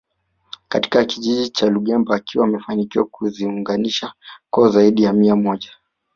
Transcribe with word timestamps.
Katika 0.67 1.05
kijiji 1.05 1.49
cha 1.49 1.69
Lungemba 1.69 2.15
akiwa 2.15 2.45
amefanikiwa 2.47 3.05
kuziunganisha 3.05 4.13
koo 4.49 4.69
zaidi 4.69 5.03
ya 5.03 5.13
mia 5.13 5.35
moja 5.35 5.71